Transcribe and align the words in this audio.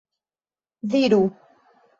diru 0.89 1.21